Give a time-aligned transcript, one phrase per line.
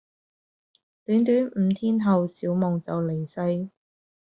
[1.05, 3.69] 短短五天後小夢就離世